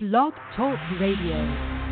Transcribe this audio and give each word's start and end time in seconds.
Blog 0.00 0.32
Talk 0.54 0.78
Radio. 1.00 1.90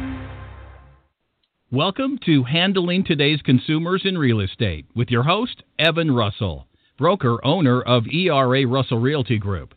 Welcome 1.72 2.20
to 2.24 2.44
Handling 2.44 3.02
Today's 3.02 3.42
Consumers 3.42 4.02
in 4.04 4.16
Real 4.16 4.38
Estate 4.42 4.86
with 4.94 5.08
your 5.08 5.24
host, 5.24 5.64
Evan 5.80 6.14
Russell, 6.14 6.68
broker 6.98 7.44
owner 7.44 7.82
of 7.82 8.04
ERA 8.06 8.64
Russell 8.64 9.00
Realty 9.00 9.38
Group. 9.38 9.74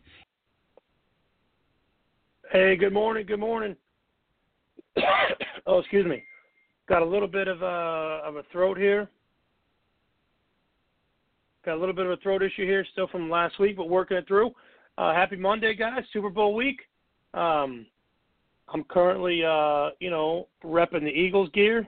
Hey, 2.52 2.76
good 2.76 2.92
morning. 2.92 3.26
Good 3.26 3.40
morning. 3.40 3.74
oh, 5.66 5.80
excuse 5.80 6.06
me. 6.06 6.22
Got 6.88 7.02
a 7.02 7.04
little 7.06 7.26
bit 7.26 7.48
of 7.48 7.62
a 7.62 8.20
of 8.24 8.36
a 8.36 8.44
throat 8.52 8.78
here. 8.78 9.10
Got 11.64 11.74
a 11.74 11.80
little 11.80 11.96
bit 11.96 12.06
of 12.06 12.12
a 12.12 12.16
throat 12.18 12.44
issue 12.44 12.64
here, 12.64 12.86
still 12.92 13.08
from 13.08 13.28
last 13.28 13.58
week, 13.58 13.76
but 13.76 13.88
working 13.88 14.18
it 14.18 14.28
through. 14.28 14.52
Uh, 14.98 15.12
happy 15.12 15.34
Monday, 15.34 15.74
guys! 15.74 16.04
Super 16.12 16.30
Bowl 16.30 16.54
week. 16.54 16.78
Um, 17.34 17.86
I'm 18.72 18.84
currently, 18.84 19.44
uh, 19.44 19.90
you 19.98 20.10
know, 20.10 20.46
repping 20.64 21.02
the 21.02 21.08
Eagles 21.08 21.50
gear, 21.52 21.86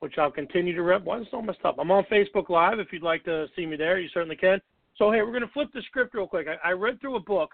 which 0.00 0.14
I'll 0.18 0.30
continue 0.30 0.74
to 0.74 0.82
rep. 0.82 1.04
Why 1.04 1.20
is 1.20 1.26
so 1.30 1.42
messed 1.42 1.64
up? 1.64 1.76
I'm 1.78 1.90
on 1.90 2.04
Facebook 2.04 2.48
Live. 2.48 2.78
If 2.78 2.92
you'd 2.92 3.02
like 3.02 3.24
to 3.24 3.46
see 3.54 3.66
me 3.66 3.76
there, 3.76 3.98
you 3.98 4.08
certainly 4.12 4.36
can. 4.36 4.60
So, 4.96 5.10
hey, 5.10 5.20
we're 5.20 5.30
going 5.30 5.42
to 5.42 5.48
flip 5.48 5.68
the 5.74 5.82
script 5.82 6.14
real 6.14 6.26
quick. 6.26 6.46
I, 6.48 6.70
I 6.70 6.72
read 6.72 7.00
through 7.00 7.16
a 7.16 7.20
book. 7.20 7.50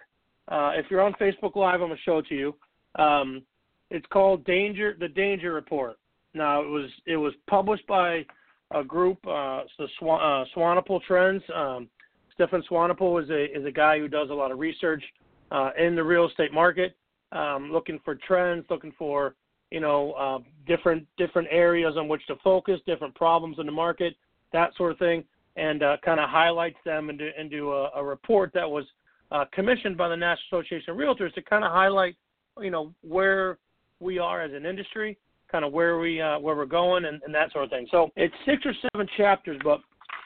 Uh, 0.48 0.72
if 0.74 0.86
you're 0.90 1.00
on 1.00 1.12
Facebook 1.14 1.56
Live, 1.56 1.80
I'm 1.80 1.88
going 1.88 1.96
to 1.96 2.02
show 2.02 2.18
it 2.18 2.26
to 2.28 2.34
you. 2.34 2.54
Um, 3.02 3.42
it's 3.90 4.06
called 4.12 4.44
Danger, 4.44 4.96
the 4.98 5.08
Danger 5.08 5.52
Report. 5.52 5.96
Now, 6.32 6.62
it 6.62 6.68
was 6.68 6.90
it 7.06 7.16
was 7.16 7.32
published 7.48 7.86
by 7.88 8.24
a 8.72 8.84
group, 8.84 9.18
uh, 9.26 9.62
the 9.78 9.88
Swan, 9.98 10.20
uh, 10.20 10.44
Swanepoel 10.56 11.02
Trends. 11.02 11.42
Um, 11.52 11.88
Stefan 12.34 12.62
Swanepoel 12.70 13.22
is 13.22 13.30
a 13.30 13.58
is 13.58 13.64
a 13.66 13.72
guy 13.72 13.98
who 13.98 14.06
does 14.06 14.30
a 14.30 14.34
lot 14.34 14.52
of 14.52 14.60
research 14.60 15.02
uh, 15.50 15.70
in 15.76 15.96
the 15.96 16.04
real 16.04 16.28
estate 16.28 16.52
market 16.52 16.96
um, 17.32 17.70
looking 17.72 17.98
for 18.04 18.16
trends, 18.26 18.64
looking 18.70 18.92
for 18.98 19.34
you 19.70 19.80
know 19.80 20.12
uh, 20.12 20.38
different 20.66 21.06
different 21.16 21.48
areas 21.50 21.94
on 21.96 22.08
which 22.08 22.26
to 22.26 22.36
focus, 22.42 22.80
different 22.86 23.14
problems 23.14 23.58
in 23.58 23.66
the 23.66 23.72
market, 23.72 24.14
that 24.52 24.74
sort 24.76 24.92
of 24.92 24.98
thing, 24.98 25.24
and 25.56 25.82
uh, 25.82 25.96
kind 26.04 26.20
of 26.20 26.28
highlights 26.28 26.78
them 26.84 27.10
into 27.10 27.28
into 27.40 27.72
a, 27.72 27.90
a 27.96 28.04
report 28.04 28.52
that 28.54 28.68
was 28.68 28.84
uh, 29.32 29.44
commissioned 29.52 29.96
by 29.96 30.08
the 30.08 30.16
National 30.16 30.60
Association 30.60 30.90
of 30.90 30.96
Realtors 30.96 31.32
to 31.34 31.42
kind 31.42 31.64
of 31.64 31.70
highlight 31.70 32.16
you 32.60 32.70
know 32.70 32.92
where 33.02 33.58
we 34.00 34.18
are 34.18 34.42
as 34.42 34.52
an 34.52 34.66
industry, 34.66 35.18
kind 35.50 35.64
of 35.64 35.72
where 35.72 35.98
we 35.98 36.20
uh, 36.20 36.38
where 36.38 36.56
we're 36.56 36.66
going, 36.66 37.04
and, 37.04 37.20
and 37.24 37.34
that 37.34 37.52
sort 37.52 37.64
of 37.64 37.70
thing. 37.70 37.86
So 37.90 38.10
it's 38.16 38.34
six 38.46 38.62
or 38.64 38.72
seven 38.92 39.06
chapters, 39.16 39.60
but 39.62 39.80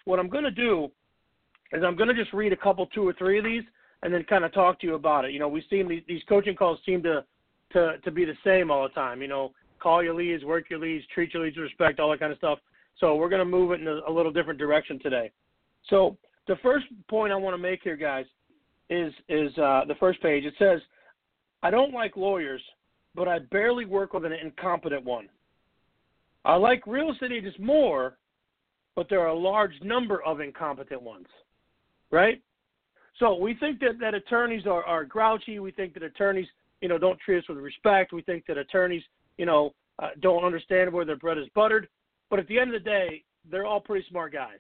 what 0.05 0.19
I'm 0.19 0.29
going 0.29 0.45
to 0.45 0.51
do 0.51 0.91
is 1.73 1.83
I'm 1.85 1.97
going 1.97 2.09
to 2.09 2.15
just 2.15 2.33
read 2.33 2.53
a 2.53 2.57
couple, 2.57 2.87
two 2.87 3.07
or 3.07 3.13
three 3.15 3.39
of 3.39 3.45
these, 3.45 3.63
and 4.05 4.13
then 4.13 4.23
kind 4.25 4.45
of 4.45 4.53
talk 4.53 4.79
to 4.81 4.87
you 4.87 4.95
about 4.95 5.25
it. 5.25 5.33
You 5.33 5.41
know, 5.41 5.49
we 5.49 5.65
see 5.69 5.83
these, 5.83 6.03
these 6.07 6.23
coaching 6.29 6.55
calls 6.55 6.79
seem 6.87 7.03
to, 7.03 7.25
to 7.73 7.99
to 8.05 8.11
be 8.13 8.25
the 8.25 8.37
same 8.45 8.71
all 8.71 8.85
the 8.85 8.91
time. 8.91 9.21
You 9.23 9.29
know, 9.29 9.53
call 9.81 10.03
your 10.03 10.15
leads, 10.15 10.45
work 10.45 10.71
your 10.71 10.79
leads, 10.79 11.05
treat 11.13 11.35
your 11.35 11.43
leads 11.43 11.57
with 11.57 11.65
respect, 11.65 11.99
all 11.99 12.11
that 12.11 12.21
kind 12.21 12.31
of 12.31 12.39
stuff. 12.39 12.59
So 13.01 13.17
we're 13.17 13.31
going 13.31 13.41
to 13.41 13.47
move 13.47 13.73
it 13.73 13.81
in 13.81 13.89
a, 13.89 14.01
a 14.07 14.13
little 14.13 14.31
different 14.31 14.59
direction 14.61 15.01
today. 15.01 15.33
So 15.89 16.17
the 16.47 16.57
first 16.63 16.87
point 17.09 17.33
I 17.33 17.37
want 17.37 17.55
to 17.55 17.59
make 17.59 17.81
here, 17.83 17.97
guys, 17.97 18.27
is 18.91 19.13
is 19.29 19.57
uh, 19.59 19.83
the 19.89 19.97
first 19.99 20.23
page. 20.23 20.45
It 20.45 20.55
says, 20.59 20.81
"I 21.63 21.71
don't 21.71 21.95
like 21.95 22.17
lawyers, 22.17 22.63
but 23.15 23.27
I 23.27 23.39
barely 23.39 23.87
work 23.87 24.13
with 24.13 24.27
an 24.27 24.33
incompetent 24.33 25.03
one. 25.03 25.29
I 26.45 26.57
like 26.57 26.87
real 26.87 27.11
estate 27.11 27.33
agents 27.33 27.59
more, 27.59 28.19
but 28.95 29.09
there 29.09 29.21
are 29.21 29.29
a 29.29 29.35
large 29.35 29.73
number 29.83 30.23
of 30.25 30.41
incompetent 30.41 31.01
ones." 31.01 31.27
Right? 32.11 32.43
So 33.19 33.35
we 33.35 33.55
think 33.55 33.81
that, 33.81 33.99
that 34.01 34.15
attorneys 34.15 34.67
are, 34.67 34.85
are 34.85 35.05
grouchy. 35.05 35.59
We 35.59 35.71
think 35.71 35.95
that 35.95 36.03
attorneys, 36.03 36.49
you 36.81 36.89
know, 36.89 36.99
don't 36.99 37.19
treat 37.21 37.39
us 37.39 37.49
with 37.49 37.59
respect. 37.59 38.13
We 38.13 38.23
think 38.23 38.45
that 38.47 38.59
attorneys, 38.59 39.03
you 39.39 39.47
know, 39.47 39.73
uh, 40.01 40.09
don't 40.21 40.45
understand 40.45 40.93
where 40.93 41.05
their 41.05 41.17
bread 41.17 41.39
is 41.39 41.47
buttered. 41.55 41.89
But 42.31 42.41
at 42.41 42.49
the 42.49 42.59
end 42.59 42.75
of 42.75 42.83
the 42.83 42.91
day, 42.91 43.23
they're 43.51 43.67
all 43.67 43.81
pretty 43.81 44.05
smart 44.09 44.33
guys. 44.33 44.59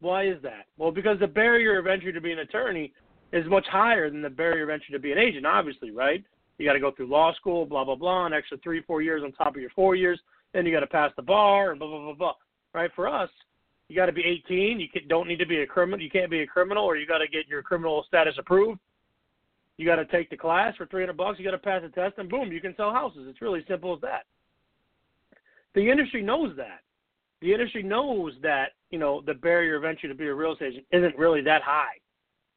Why 0.00 0.26
is 0.26 0.40
that? 0.42 0.66
Well, 0.76 0.92
because 0.92 1.18
the 1.18 1.26
barrier 1.26 1.78
of 1.78 1.86
entry 1.86 2.12
to 2.12 2.20
be 2.20 2.32
an 2.32 2.40
attorney 2.40 2.92
is 3.32 3.44
much 3.46 3.66
higher 3.66 4.10
than 4.10 4.22
the 4.22 4.30
barrier 4.30 4.64
of 4.64 4.70
entry 4.70 4.92
to 4.92 4.98
be 4.98 5.10
an 5.10 5.18
agent, 5.18 5.46
obviously, 5.46 5.90
right? 5.90 6.22
You 6.58 6.66
got 6.66 6.74
to 6.74 6.80
go 6.80 6.92
through 6.92 7.08
law 7.08 7.34
school, 7.34 7.66
blah, 7.66 7.84
blah, 7.84 7.96
blah, 7.96 8.26
an 8.26 8.32
extra 8.32 8.58
three, 8.58 8.82
four 8.82 9.02
years 9.02 9.22
on 9.24 9.32
top 9.32 9.56
of 9.56 9.60
your 9.60 9.70
four 9.70 9.94
years. 9.94 10.20
Then 10.52 10.64
you 10.64 10.72
got 10.72 10.80
to 10.80 10.86
pass 10.86 11.10
the 11.16 11.22
bar 11.22 11.70
and 11.70 11.78
blah, 11.78 11.88
blah, 11.88 12.02
blah, 12.04 12.14
blah. 12.14 12.34
Right? 12.72 12.90
For 12.94 13.08
us, 13.08 13.30
you 13.88 13.96
got 13.96 14.06
to 14.06 14.12
be 14.12 14.24
18. 14.24 14.80
You 14.80 14.88
can, 14.88 15.06
don't 15.08 15.28
need 15.28 15.38
to 15.38 15.46
be 15.46 15.60
a 15.60 15.66
criminal. 15.66 16.00
You 16.00 16.10
can't 16.10 16.30
be 16.30 16.40
a 16.40 16.46
criminal, 16.46 16.84
or 16.84 16.96
you 16.96 17.06
got 17.06 17.18
to 17.18 17.28
get 17.28 17.46
your 17.46 17.62
criminal 17.62 18.04
status 18.08 18.34
approved. 18.38 18.80
You 19.76 19.86
got 19.86 19.96
to 19.96 20.06
take 20.06 20.30
the 20.30 20.36
class 20.36 20.74
for 20.76 20.86
300 20.86 21.16
bucks. 21.16 21.38
You 21.38 21.44
got 21.44 21.50
to 21.52 21.58
pass 21.58 21.82
a 21.84 21.88
test, 21.90 22.14
and 22.18 22.28
boom, 22.28 22.50
you 22.50 22.60
can 22.60 22.74
sell 22.76 22.92
houses. 22.92 23.26
It's 23.28 23.42
really 23.42 23.64
simple 23.68 23.94
as 23.94 24.00
that. 24.00 24.24
The 25.74 25.90
industry 25.90 26.22
knows 26.22 26.56
that. 26.56 26.80
The 27.42 27.52
industry 27.52 27.82
knows 27.82 28.32
that 28.42 28.72
you 28.90 28.98
know 28.98 29.20
the 29.20 29.34
barrier 29.34 29.76
of 29.76 29.84
entry 29.84 30.08
to 30.08 30.14
be 30.14 30.26
a 30.26 30.34
real 30.34 30.52
estate 30.52 30.72
agent 30.72 30.86
isn't 30.90 31.18
really 31.18 31.42
that 31.42 31.62
high. 31.62 32.00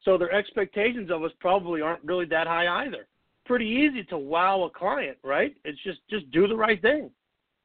So 0.06 0.18
their 0.18 0.32
expectations 0.32 1.12
of 1.12 1.24
us 1.24 1.32
probably 1.42 1.82
aren't 1.82 2.04
really 2.04 2.26
that 2.28 2.48
high 2.48 2.86
either. 2.86 3.08
Pretty 3.46 3.66
easy 3.66 4.04
to 4.06 4.18
wow 4.18 4.64
a 4.64 4.70
client, 4.70 5.18
right? 5.22 5.54
It's 5.66 5.82
just 5.84 6.00
just 6.10 6.32
do 6.32 6.48
the 6.48 6.56
right 6.56 6.82
thing. 6.82 7.12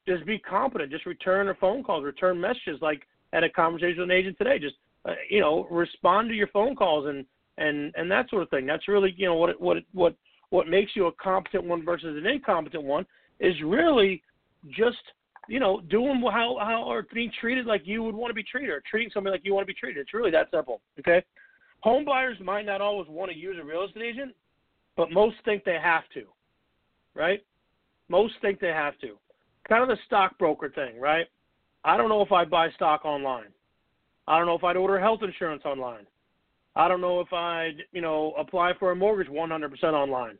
Just 0.08 0.26
be 0.26 0.38
competent. 0.40 0.90
Just 0.90 1.06
return 1.06 1.48
a 1.48 1.54
phone 1.54 1.84
calls, 1.84 2.04
return 2.04 2.40
messages 2.40 2.82
like 2.82 3.06
had 3.34 3.44
a 3.44 3.50
conversation 3.50 3.98
with 3.98 4.10
an 4.10 4.16
agent 4.16 4.38
today. 4.38 4.58
Just 4.58 4.76
uh, 5.06 5.14
you 5.28 5.40
know, 5.40 5.66
respond 5.70 6.28
to 6.28 6.34
your 6.34 6.46
phone 6.48 6.74
calls 6.74 7.06
and 7.06 7.26
and 7.58 7.92
and 7.96 8.10
that 8.10 8.30
sort 8.30 8.42
of 8.42 8.50
thing. 8.50 8.64
That's 8.64 8.88
really 8.88 9.14
you 9.16 9.26
know 9.26 9.34
what 9.34 9.60
what 9.60 9.78
what 9.92 10.14
what 10.50 10.68
makes 10.68 10.92
you 10.94 11.06
a 11.06 11.12
competent 11.12 11.64
one 11.64 11.84
versus 11.84 12.16
an 12.16 12.26
incompetent 12.26 12.84
one 12.84 13.04
is 13.40 13.54
really 13.64 14.22
just 14.70 14.96
you 15.48 15.60
know 15.60 15.80
doing 15.90 16.22
how 16.22 16.56
how 16.60 16.84
or 16.84 17.06
being 17.12 17.30
treated 17.40 17.66
like 17.66 17.82
you 17.84 18.02
would 18.02 18.14
want 18.14 18.30
to 18.30 18.34
be 18.34 18.44
treated 18.44 18.70
or 18.70 18.82
treating 18.88 19.10
somebody 19.12 19.32
like 19.32 19.44
you 19.44 19.52
want 19.52 19.66
to 19.66 19.72
be 19.72 19.78
treated. 19.78 20.00
It's 20.00 20.14
really 20.14 20.30
that 20.30 20.48
simple. 20.52 20.80
Okay, 21.00 21.22
home 21.80 22.04
buyers 22.04 22.38
might 22.40 22.66
not 22.66 22.80
always 22.80 23.08
want 23.08 23.30
to 23.30 23.36
use 23.36 23.56
a 23.60 23.64
real 23.64 23.84
estate 23.84 24.02
agent, 24.02 24.34
but 24.96 25.10
most 25.10 25.36
think 25.44 25.64
they 25.64 25.78
have 25.82 26.04
to, 26.14 26.22
right? 27.14 27.44
Most 28.08 28.34
think 28.40 28.60
they 28.60 28.68
have 28.68 28.98
to. 29.00 29.18
Kind 29.68 29.82
of 29.82 29.88
the 29.88 29.96
stockbroker 30.06 30.70
thing, 30.70 31.00
right? 31.00 31.26
I 31.84 31.96
don't 31.96 32.08
know 32.08 32.22
if 32.22 32.32
I'd 32.32 32.50
buy 32.50 32.70
stock 32.70 33.04
online. 33.04 33.52
I 34.26 34.38
don't 34.38 34.46
know 34.46 34.54
if 34.54 34.64
I'd 34.64 34.76
order 34.76 34.98
health 34.98 35.20
insurance 35.22 35.62
online. 35.64 36.06
I 36.76 36.88
don't 36.88 37.00
know 37.00 37.20
if 37.20 37.32
I'd, 37.32 37.84
you 37.92 38.00
know, 38.00 38.32
apply 38.38 38.72
for 38.78 38.90
a 38.90 38.96
mortgage 38.96 39.28
100% 39.30 39.84
online. 39.92 40.38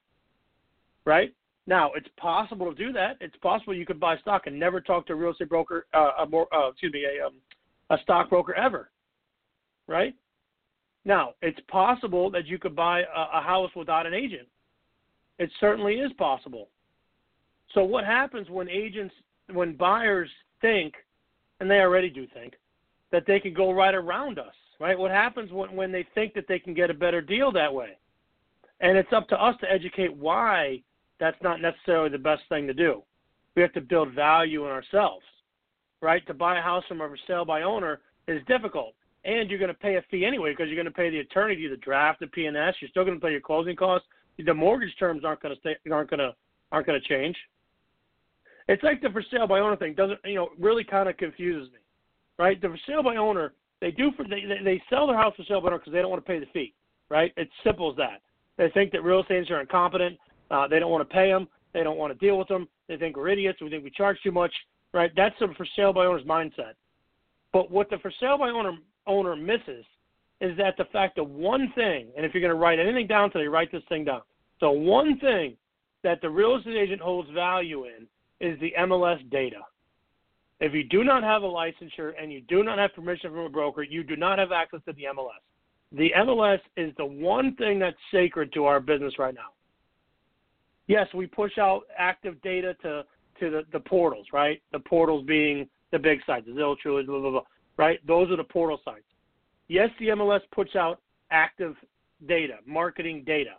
Right? 1.04 1.34
Now, 1.66 1.92
it's 1.94 2.08
possible 2.16 2.72
to 2.72 2.76
do 2.76 2.92
that. 2.92 3.16
It's 3.20 3.36
possible 3.36 3.74
you 3.74 3.86
could 3.86 4.00
buy 4.00 4.16
stock 4.18 4.46
and 4.46 4.58
never 4.58 4.80
talk 4.80 5.06
to 5.06 5.12
a 5.12 5.16
real 5.16 5.32
estate 5.32 5.48
broker, 5.48 5.86
uh, 5.94 6.22
a 6.22 6.26
more, 6.26 6.52
uh, 6.52 6.70
excuse 6.70 6.92
me, 6.92 7.04
a, 7.04 7.26
um, 7.26 7.34
a 7.90 7.96
stockbroker 8.02 8.54
ever. 8.54 8.90
Right? 9.86 10.14
Now, 11.04 11.34
it's 11.42 11.60
possible 11.68 12.30
that 12.30 12.46
you 12.46 12.58
could 12.58 12.74
buy 12.74 13.00
a, 13.00 13.38
a 13.38 13.40
house 13.42 13.70
without 13.76 14.06
an 14.06 14.14
agent. 14.14 14.48
It 15.38 15.50
certainly 15.60 15.94
is 15.94 16.12
possible. 16.14 16.68
So, 17.72 17.82
what 17.84 18.04
happens 18.04 18.48
when 18.48 18.68
agents, 18.68 19.14
when 19.52 19.76
buyers 19.76 20.30
think 20.60 20.94
and 21.60 21.70
they 21.70 21.80
already 21.80 22.10
do 22.10 22.26
think, 22.34 22.54
that 23.12 23.24
they 23.26 23.40
can 23.40 23.54
go 23.54 23.72
right 23.72 23.94
around 23.94 24.38
us, 24.38 24.54
right? 24.80 24.98
What 24.98 25.10
happens 25.10 25.52
when, 25.52 25.74
when 25.74 25.92
they 25.92 26.06
think 26.14 26.34
that 26.34 26.46
they 26.48 26.58
can 26.58 26.74
get 26.74 26.90
a 26.90 26.94
better 26.94 27.20
deal 27.20 27.52
that 27.52 27.72
way? 27.72 27.96
And 28.80 28.98
it's 28.98 29.12
up 29.12 29.28
to 29.28 29.42
us 29.42 29.54
to 29.60 29.70
educate 29.70 30.14
why 30.14 30.82
that's 31.20 31.40
not 31.42 31.60
necessarily 31.60 32.10
the 32.10 32.18
best 32.18 32.42
thing 32.48 32.66
to 32.66 32.74
do. 32.74 33.02
We 33.54 33.62
have 33.62 33.72
to 33.74 33.80
build 33.80 34.12
value 34.12 34.64
in 34.64 34.70
ourselves, 34.70 35.24
right? 36.02 36.26
To 36.26 36.34
buy 36.34 36.58
a 36.58 36.62
house 36.62 36.84
from 36.88 37.00
a 37.00 37.08
sale 37.26 37.44
by 37.44 37.62
owner 37.62 38.00
is 38.26 38.42
difficult. 38.48 38.94
And 39.24 39.48
you're 39.48 39.60
going 39.60 39.72
to 39.72 39.78
pay 39.78 39.96
a 39.96 40.02
fee 40.10 40.26
anyway 40.26 40.52
because 40.52 40.66
you're 40.66 40.76
going 40.76 40.84
to 40.86 40.90
pay 40.90 41.08
the 41.08 41.20
attorney 41.20 41.56
to 41.56 41.70
the 41.70 41.76
draft, 41.78 42.20
the 42.20 42.26
P&S. 42.26 42.74
You're 42.80 42.90
still 42.90 43.04
going 43.04 43.18
to 43.18 43.24
pay 43.24 43.32
your 43.32 43.40
closing 43.40 43.76
costs. 43.76 44.06
The 44.44 44.52
mortgage 44.52 44.94
terms 44.98 45.24
aren't 45.24 45.40
going 45.40 45.54
to 45.54 45.60
stay, 45.60 45.76
aren't 45.90 46.10
going 46.10 46.20
to 46.20 46.34
aren't 46.72 46.86
going 46.88 47.00
to 47.00 47.08
change, 47.08 47.36
it's 48.68 48.82
like 48.82 49.00
the 49.02 49.10
for 49.10 49.22
sale 49.30 49.46
by 49.46 49.60
owner 49.60 49.76
thing 49.76 49.94
doesn't 49.94 50.20
you 50.24 50.34
know 50.34 50.50
really 50.58 50.84
kind 50.84 51.08
of 51.08 51.16
confuses 51.16 51.72
me, 51.72 51.78
right? 52.38 52.60
The 52.60 52.68
for 52.68 52.78
sale 52.86 53.02
by 53.02 53.16
owner 53.16 53.52
they 53.80 53.90
do 53.90 54.10
for 54.16 54.24
they 54.24 54.44
they 54.62 54.82
sell 54.88 55.06
their 55.06 55.16
house 55.16 55.34
for 55.36 55.44
sale 55.44 55.60
by 55.60 55.68
owner 55.68 55.78
because 55.78 55.92
they 55.92 56.00
don't 56.00 56.10
want 56.10 56.24
to 56.24 56.30
pay 56.30 56.38
the 56.38 56.46
fee, 56.52 56.74
right? 57.10 57.32
It's 57.36 57.52
simple 57.62 57.90
as 57.90 57.96
that. 57.96 58.22
They 58.56 58.70
think 58.70 58.92
that 58.92 59.02
real 59.02 59.20
estate 59.20 59.34
agents 59.34 59.50
are 59.50 59.60
incompetent. 59.60 60.18
Uh, 60.50 60.68
they 60.68 60.78
don't 60.78 60.90
want 60.90 61.08
to 61.08 61.12
pay 61.12 61.30
them. 61.30 61.48
They 61.72 61.82
don't 61.82 61.98
want 61.98 62.12
to 62.12 62.24
deal 62.24 62.38
with 62.38 62.48
them. 62.48 62.68
They 62.88 62.96
think 62.96 63.16
we're 63.16 63.28
idiots. 63.28 63.60
We 63.60 63.68
think 63.68 63.82
we 63.84 63.90
charge 63.90 64.16
too 64.22 64.30
much, 64.30 64.52
right? 64.92 65.10
That's 65.16 65.34
the 65.40 65.48
for 65.56 65.66
sale 65.76 65.92
by 65.92 66.06
owner's 66.06 66.24
mindset. 66.24 66.74
But 67.52 67.70
what 67.70 67.90
the 67.90 67.98
for 67.98 68.12
sale 68.20 68.38
by 68.38 68.50
owner 68.50 68.72
owner 69.06 69.36
misses 69.36 69.84
is 70.40 70.56
that 70.58 70.76
the 70.76 70.84
fact 70.86 71.18
of 71.18 71.30
one 71.30 71.72
thing, 71.74 72.08
and 72.16 72.24
if 72.24 72.34
you're 72.34 72.40
going 72.40 72.54
to 72.54 72.60
write 72.60 72.78
anything 72.78 73.06
down 73.06 73.30
today, 73.30 73.46
write 73.46 73.70
this 73.72 73.82
thing 73.88 74.04
down. 74.04 74.22
So 74.60 74.70
one 74.70 75.18
thing 75.18 75.56
that 76.02 76.20
the 76.20 76.28
real 76.30 76.56
estate 76.56 76.76
agent 76.76 77.00
holds 77.00 77.30
value 77.30 77.84
in 77.84 78.06
is 78.44 78.58
the 78.60 78.72
MLS 78.80 79.18
data. 79.30 79.60
If 80.60 80.72
you 80.72 80.84
do 80.84 81.02
not 81.02 81.22
have 81.22 81.42
a 81.42 81.46
licensure 81.46 82.12
and 82.20 82.32
you 82.32 82.40
do 82.42 82.62
not 82.62 82.78
have 82.78 82.94
permission 82.94 83.30
from 83.30 83.40
a 83.40 83.48
broker, 83.48 83.82
you 83.82 84.04
do 84.04 84.16
not 84.16 84.38
have 84.38 84.52
access 84.52 84.80
to 84.86 84.92
the 84.92 85.04
MLS. 85.14 85.42
The 85.92 86.10
MLS 86.18 86.60
is 86.76 86.92
the 86.96 87.04
one 87.06 87.54
thing 87.56 87.78
that's 87.78 87.96
sacred 88.12 88.52
to 88.54 88.64
our 88.66 88.80
business 88.80 89.18
right 89.18 89.34
now. 89.34 89.52
Yes, 90.86 91.06
we 91.14 91.26
push 91.26 91.58
out 91.58 91.82
active 91.96 92.40
data 92.42 92.74
to 92.82 93.04
to 93.40 93.50
the, 93.50 93.62
the 93.72 93.80
portals, 93.80 94.26
right? 94.32 94.62
The 94.72 94.78
portals 94.78 95.24
being 95.26 95.68
the 95.90 95.98
big 95.98 96.20
sites, 96.24 96.46
Zillow, 96.48 96.76
Trulia, 96.84 97.04
blah, 97.04 97.18
blah, 97.18 97.30
blah, 97.30 97.42
right? 97.76 97.98
Those 98.06 98.30
are 98.30 98.36
the 98.36 98.44
portal 98.44 98.80
sites. 98.84 99.02
Yes, 99.66 99.90
the 99.98 100.08
MLS 100.08 100.40
puts 100.52 100.76
out 100.76 101.00
active 101.32 101.74
data, 102.28 102.58
marketing 102.64 103.24
data, 103.26 103.54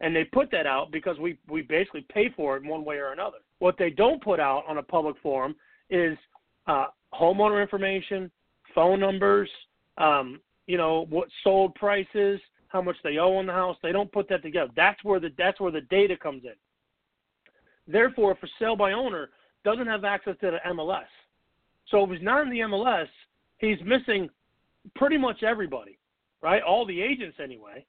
and 0.00 0.14
they 0.14 0.24
put 0.24 0.50
that 0.50 0.66
out 0.66 0.90
because 0.90 1.18
we 1.18 1.38
we 1.48 1.62
basically 1.62 2.06
pay 2.12 2.28
for 2.34 2.56
it 2.56 2.62
in 2.62 2.68
one 2.68 2.84
way 2.84 2.96
or 2.96 3.12
another. 3.12 3.38
What 3.60 3.76
they 3.78 3.90
don't 3.90 4.22
put 4.22 4.40
out 4.40 4.64
on 4.68 4.78
a 4.78 4.82
public 4.82 5.16
forum 5.22 5.54
is 5.88 6.18
uh, 6.66 6.86
homeowner 7.14 7.62
information, 7.62 8.30
phone 8.74 8.98
numbers, 8.98 9.48
um, 9.98 10.40
you 10.66 10.76
know 10.76 11.06
what 11.10 11.28
sold 11.44 11.74
prices, 11.74 12.40
how 12.68 12.80
much 12.80 12.96
they 13.02 13.18
owe 13.18 13.36
on 13.36 13.46
the 13.46 13.52
house. 13.52 13.76
They 13.82 13.92
don't 13.92 14.10
put 14.10 14.28
that 14.28 14.42
together. 14.42 14.70
That's 14.76 15.02
where 15.04 15.20
the 15.20 15.30
that's 15.38 15.60
where 15.60 15.72
the 15.72 15.82
data 15.82 16.16
comes 16.16 16.44
in. 16.44 16.54
Therefore, 17.86 18.36
for 18.40 18.48
sale 18.58 18.76
by 18.76 18.92
owner 18.92 19.30
doesn't 19.64 19.86
have 19.86 20.04
access 20.04 20.36
to 20.40 20.52
the 20.52 20.70
MLS. 20.72 21.10
So 21.88 22.04
if 22.04 22.10
he's 22.10 22.22
not 22.22 22.42
in 22.42 22.50
the 22.50 22.60
MLS, 22.60 23.08
he's 23.58 23.78
missing 23.84 24.30
pretty 24.94 25.18
much 25.18 25.42
everybody, 25.42 25.98
right? 26.40 26.62
All 26.62 26.86
the 26.86 27.02
agents 27.02 27.36
anyway, 27.42 27.84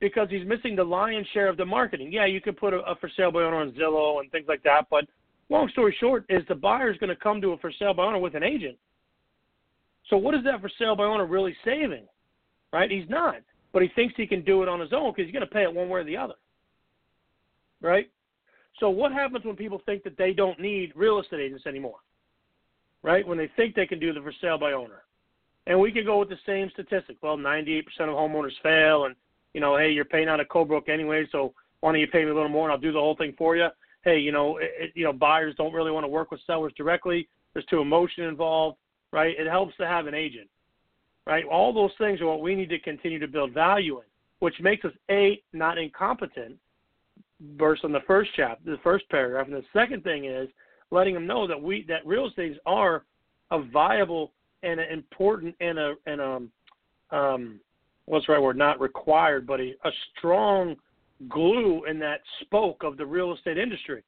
because 0.00 0.28
he's 0.30 0.46
missing 0.46 0.76
the 0.76 0.84
lion's 0.84 1.26
share 1.28 1.48
of 1.48 1.56
the 1.56 1.64
marketing. 1.64 2.12
Yeah, 2.12 2.26
you 2.26 2.40
could 2.40 2.56
put 2.56 2.72
a, 2.72 2.78
a 2.80 2.94
for 2.96 3.10
sale 3.16 3.32
by 3.32 3.42
owner 3.42 3.56
on 3.56 3.72
Zillow 3.72 4.20
and 4.20 4.30
things 4.30 4.46
like 4.48 4.62
that, 4.62 4.86
but 4.90 5.04
long 5.48 5.68
story 5.70 5.96
short 5.98 6.24
is 6.28 6.42
the 6.48 6.54
buyer 6.54 6.90
is 6.90 6.98
going 6.98 7.10
to 7.10 7.16
come 7.16 7.40
to 7.40 7.52
a 7.52 7.58
for 7.58 7.72
sale 7.78 7.94
by 7.94 8.04
owner 8.04 8.18
with 8.18 8.34
an 8.34 8.42
agent. 8.42 8.76
So 10.08 10.16
what 10.16 10.34
is 10.34 10.44
that 10.44 10.60
for 10.60 10.70
sale 10.78 10.96
by 10.96 11.04
owner 11.04 11.26
really 11.26 11.54
saving? 11.64 12.06
Right? 12.72 12.90
He's 12.90 13.08
not, 13.08 13.36
but 13.72 13.82
he 13.82 13.88
thinks 13.94 14.14
he 14.16 14.26
can 14.26 14.44
do 14.44 14.62
it 14.62 14.68
on 14.68 14.80
his 14.80 14.92
own 14.92 15.12
because 15.12 15.26
he's 15.26 15.32
going 15.32 15.46
to 15.46 15.52
pay 15.52 15.62
it 15.62 15.74
one 15.74 15.88
way 15.88 16.00
or 16.00 16.04
the 16.04 16.16
other. 16.16 16.34
Right? 17.80 18.10
So 18.78 18.90
what 18.90 19.12
happens 19.12 19.44
when 19.44 19.56
people 19.56 19.82
think 19.84 20.04
that 20.04 20.16
they 20.16 20.32
don't 20.32 20.60
need 20.60 20.92
real 20.94 21.20
estate 21.20 21.40
agents 21.40 21.66
anymore? 21.66 21.96
Right? 23.02 23.26
When 23.26 23.38
they 23.38 23.50
think 23.56 23.74
they 23.74 23.86
can 23.86 23.98
do 23.98 24.12
the 24.12 24.20
for 24.20 24.32
sale 24.40 24.58
by 24.58 24.72
owner. 24.72 25.02
And 25.66 25.78
we 25.78 25.92
can 25.92 26.04
go 26.04 26.18
with 26.18 26.28
the 26.28 26.38
same 26.46 26.70
statistic. 26.72 27.16
Well, 27.22 27.36
98% 27.36 27.82
of 28.00 28.08
homeowners 28.08 28.52
fail, 28.62 29.04
and 29.04 29.14
you 29.58 29.60
know, 29.60 29.76
hey, 29.76 29.90
you're 29.90 30.04
paying 30.04 30.28
out 30.28 30.38
of 30.38 30.48
co-broke 30.48 30.88
anyway, 30.88 31.26
so 31.32 31.52
why 31.80 31.90
don't 31.90 32.00
you 32.00 32.06
pay 32.06 32.24
me 32.24 32.30
a 32.30 32.34
little 32.34 32.48
more 32.48 32.66
and 32.68 32.72
I'll 32.72 32.78
do 32.78 32.92
the 32.92 33.00
whole 33.00 33.16
thing 33.16 33.34
for 33.36 33.56
you? 33.56 33.66
Hey, 34.04 34.20
you 34.20 34.30
know, 34.30 34.58
it, 34.58 34.92
you 34.94 35.02
know, 35.02 35.12
buyers 35.12 35.52
don't 35.58 35.72
really 35.72 35.90
want 35.90 36.04
to 36.04 36.08
work 36.08 36.30
with 36.30 36.38
sellers 36.46 36.72
directly. 36.76 37.28
There's 37.52 37.66
too 37.66 37.80
emotion 37.80 38.22
involved, 38.22 38.76
right? 39.12 39.34
It 39.36 39.48
helps 39.48 39.76
to 39.78 39.86
have 39.88 40.06
an 40.06 40.14
agent, 40.14 40.48
right? 41.26 41.44
All 41.44 41.72
those 41.72 41.90
things 41.98 42.20
are 42.20 42.26
what 42.26 42.40
we 42.40 42.54
need 42.54 42.68
to 42.68 42.78
continue 42.78 43.18
to 43.18 43.26
build 43.26 43.52
value 43.52 43.96
in, 43.96 44.04
which 44.38 44.54
makes 44.60 44.84
us 44.84 44.92
a 45.10 45.42
not 45.52 45.76
incompetent, 45.76 46.54
verse 47.56 47.80
on 47.82 47.90
the 47.90 48.02
first 48.06 48.30
chapter, 48.36 48.62
the 48.70 48.78
first 48.84 49.08
paragraph, 49.08 49.48
and 49.48 49.56
the 49.56 49.64
second 49.72 50.04
thing 50.04 50.26
is 50.26 50.48
letting 50.92 51.14
them 51.14 51.26
know 51.26 51.48
that 51.48 51.60
we 51.60 51.84
that 51.88 52.06
real 52.06 52.28
estate 52.28 52.56
are 52.64 53.02
a 53.50 53.60
viable 53.60 54.30
and 54.62 54.78
an 54.78 54.92
important 54.92 55.56
and 55.60 55.80
a 55.80 55.94
and 56.06 56.20
um 56.20 56.50
um 57.10 57.60
what's 58.08 58.26
the 58.26 58.32
right 58.32 58.42
word 58.42 58.56
not 58.56 58.80
required 58.80 59.46
but 59.46 59.60
a, 59.60 59.74
a 59.84 59.90
strong 60.16 60.74
glue 61.28 61.84
in 61.86 61.98
that 61.98 62.20
spoke 62.42 62.82
of 62.82 62.96
the 62.96 63.06
real 63.06 63.34
estate 63.34 63.58
industry 63.58 64.02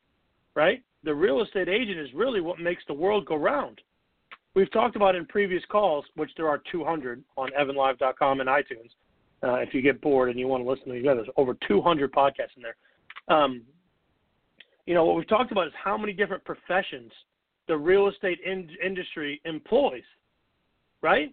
right? 0.54 0.82
The 1.04 1.14
real 1.14 1.42
estate 1.42 1.68
agent 1.68 1.98
is 1.98 2.08
really 2.14 2.40
what 2.40 2.58
makes 2.58 2.82
the 2.86 2.94
world 2.94 3.26
go 3.26 3.36
round. 3.36 3.80
We've 4.54 4.70
talked 4.72 4.96
about 4.96 5.14
in 5.14 5.26
previous 5.26 5.62
calls 5.70 6.04
which 6.16 6.30
there 6.36 6.48
are 6.48 6.60
200 6.70 7.22
on 7.36 7.50
evanlive.com 7.58 8.40
and 8.40 8.48
itunes 8.48 8.90
uh, 9.42 9.54
if 9.56 9.72
you 9.72 9.80
get 9.80 10.00
bored 10.00 10.28
and 10.28 10.38
you 10.38 10.48
want 10.48 10.64
to 10.64 10.68
listen 10.68 10.86
to 10.86 10.92
these 10.92 11.06
others 11.08 11.28
over 11.36 11.56
200 11.66 12.12
podcasts 12.12 12.56
in 12.56 12.62
there. 12.62 13.34
Um, 13.34 13.62
you 14.86 14.94
know, 14.94 15.04
what 15.04 15.16
we've 15.16 15.28
talked 15.28 15.52
about 15.52 15.68
is 15.68 15.72
how 15.82 15.96
many 15.96 16.12
different 16.12 16.44
professions 16.44 17.12
the 17.68 17.76
real 17.76 18.08
estate 18.08 18.40
in- 18.44 18.68
industry 18.84 19.40
employs, 19.44 20.02
right? 21.02 21.32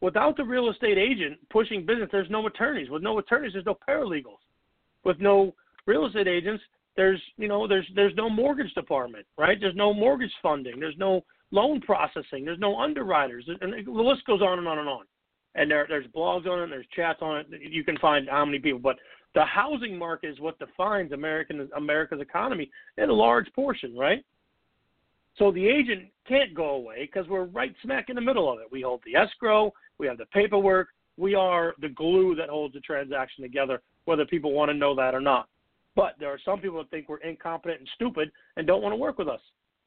Without 0.00 0.36
the 0.36 0.44
real 0.44 0.70
estate 0.70 0.98
agent 0.98 1.38
pushing 1.50 1.84
business, 1.84 2.08
there's 2.12 2.30
no 2.30 2.46
attorneys. 2.46 2.88
With 2.88 3.02
no 3.02 3.18
attorneys, 3.18 3.52
there's 3.52 3.66
no 3.66 3.76
paralegals. 3.88 4.38
With 5.04 5.18
no 5.20 5.54
real 5.86 6.06
estate 6.06 6.28
agents, 6.28 6.62
there's 6.96 7.20
you 7.36 7.48
know 7.48 7.66
there's 7.66 7.86
there's 7.94 8.14
no 8.16 8.28
mortgage 8.28 8.72
department, 8.74 9.26
right? 9.36 9.58
There's 9.60 9.76
no 9.76 9.92
mortgage 9.94 10.32
funding. 10.42 10.78
There's 10.78 10.98
no 10.98 11.24
loan 11.50 11.80
processing. 11.80 12.44
There's 12.44 12.58
no 12.58 12.78
underwriters, 12.78 13.48
and 13.60 13.72
the 13.86 13.90
list 13.90 14.24
goes 14.26 14.42
on 14.42 14.58
and 14.58 14.68
on 14.68 14.78
and 14.78 14.88
on. 14.88 15.04
And 15.54 15.70
there 15.70 15.86
there's 15.88 16.06
blogs 16.08 16.46
on 16.46 16.60
it, 16.60 16.68
there's 16.68 16.86
chats 16.94 17.20
on 17.22 17.38
it. 17.38 17.46
You 17.60 17.84
can 17.84 17.96
find 17.98 18.28
how 18.28 18.44
many 18.44 18.58
people, 18.58 18.80
but 18.80 18.96
the 19.34 19.44
housing 19.44 19.98
market 19.98 20.30
is 20.30 20.40
what 20.40 20.58
defines 20.58 21.12
American 21.12 21.68
America's 21.76 22.20
economy 22.20 22.70
in 22.96 23.08
a 23.08 23.12
large 23.12 23.52
portion, 23.54 23.96
right? 23.96 24.24
So 25.38 25.52
the 25.52 25.66
agent 25.66 26.08
can't 26.26 26.54
go 26.54 26.70
away 26.70 27.08
because 27.10 27.28
we're 27.28 27.44
right 27.44 27.74
smack 27.82 28.08
in 28.08 28.16
the 28.16 28.20
middle 28.20 28.52
of 28.52 28.58
it. 28.60 28.66
We 28.70 28.82
hold 28.82 29.02
the 29.04 29.16
escrow, 29.16 29.72
we 29.98 30.06
have 30.06 30.18
the 30.18 30.26
paperwork, 30.26 30.88
we 31.16 31.34
are 31.34 31.74
the 31.80 31.88
glue 31.88 32.34
that 32.36 32.48
holds 32.48 32.74
the 32.74 32.80
transaction 32.80 33.42
together, 33.42 33.82
whether 34.04 34.24
people 34.24 34.52
want 34.52 34.70
to 34.70 34.74
know 34.74 34.94
that 34.96 35.14
or 35.14 35.20
not. 35.20 35.48
But 35.94 36.14
there 36.18 36.30
are 36.30 36.40
some 36.44 36.60
people 36.60 36.78
that 36.78 36.90
think 36.90 37.08
we're 37.08 37.18
incompetent 37.18 37.80
and 37.80 37.88
stupid 37.94 38.30
and 38.56 38.66
don't 38.66 38.82
want 38.82 38.92
to 38.92 38.96
work 38.96 39.18
with 39.18 39.28
us. 39.28 39.40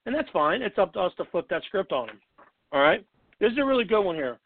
And 0.05 0.15
that's 0.15 0.29
fine. 0.31 0.61
It's 0.61 0.77
up 0.77 0.93
to 0.93 0.99
us 0.99 1.13
to 1.17 1.25
flip 1.25 1.47
that 1.49 1.63
script 1.65 1.91
on 1.91 2.07
them. 2.07 2.19
All 2.71 2.81
right? 2.81 3.05
This 3.39 3.51
is 3.51 3.57
a 3.59 3.65
really 3.65 3.85
good 3.85 4.01
one 4.01 4.15
here. 4.15 4.39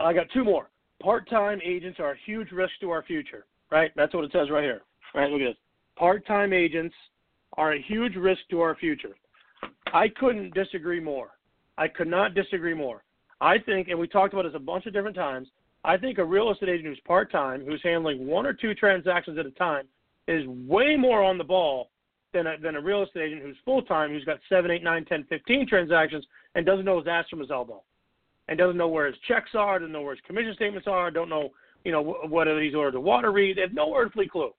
I 0.00 0.12
got 0.12 0.26
two 0.32 0.44
more. 0.44 0.70
Part 1.02 1.28
time 1.28 1.60
agents 1.64 1.98
are 2.00 2.12
a 2.12 2.18
huge 2.26 2.50
risk 2.52 2.72
to 2.80 2.90
our 2.90 3.02
future 3.02 3.44
right? 3.70 3.90
That's 3.96 4.14
what 4.14 4.24
it 4.24 4.32
says 4.32 4.50
right 4.50 4.62
here. 4.62 4.82
Right, 5.14 5.30
look 5.30 5.40
at 5.40 5.48
this. 5.48 5.56
Part-time 5.96 6.52
agents 6.52 6.94
are 7.56 7.72
a 7.72 7.82
huge 7.82 8.14
risk 8.14 8.40
to 8.50 8.60
our 8.60 8.76
future. 8.76 9.16
I 9.94 10.08
couldn't 10.08 10.54
disagree 10.54 11.00
more. 11.00 11.30
I 11.76 11.88
could 11.88 12.08
not 12.08 12.34
disagree 12.34 12.74
more. 12.74 13.04
I 13.40 13.58
think, 13.58 13.88
and 13.88 13.98
we 13.98 14.08
talked 14.08 14.32
about 14.32 14.42
this 14.44 14.54
a 14.54 14.58
bunch 14.58 14.86
of 14.86 14.92
different 14.92 15.16
times. 15.16 15.48
I 15.84 15.96
think 15.96 16.18
a 16.18 16.24
real 16.24 16.50
estate 16.50 16.68
agent 16.68 16.88
who's 16.88 17.00
part-time, 17.06 17.64
who's 17.64 17.80
handling 17.82 18.26
one 18.26 18.46
or 18.46 18.52
two 18.52 18.74
transactions 18.74 19.38
at 19.38 19.46
a 19.46 19.50
time, 19.52 19.86
is 20.26 20.46
way 20.46 20.96
more 20.96 21.22
on 21.22 21.38
the 21.38 21.44
ball 21.44 21.90
than 22.32 22.46
a, 22.46 22.58
than 22.58 22.76
a 22.76 22.80
real 22.80 23.04
estate 23.04 23.22
agent 23.22 23.42
who's 23.42 23.56
full-time, 23.64 24.10
who's 24.10 24.24
got 24.24 24.40
seven, 24.48 24.70
eight, 24.70 24.82
nine, 24.82 25.04
ten, 25.04 25.24
fifteen 25.28 25.66
transactions, 25.66 26.26
and 26.54 26.66
doesn't 26.66 26.84
know 26.84 26.98
his 26.98 27.06
ass 27.06 27.26
from 27.30 27.38
his 27.38 27.50
elbow, 27.50 27.82
and 28.48 28.58
doesn't 28.58 28.76
know 28.76 28.88
where 28.88 29.06
his 29.06 29.16
checks 29.26 29.50
are, 29.54 29.78
doesn't 29.78 29.92
know 29.92 30.02
where 30.02 30.14
his 30.14 30.24
commission 30.26 30.54
statements 30.54 30.88
are, 30.88 31.10
don't 31.10 31.28
know 31.28 31.50
you 31.84 31.92
know, 31.92 32.16
whether 32.28 32.60
he's 32.60 32.74
ordered 32.74 32.96
a 32.96 33.00
water 33.00 33.32
read. 33.32 33.56
They 33.56 33.62
have 33.62 33.72
no 33.72 33.96
earthly 33.96 34.26
clue. 34.26 34.50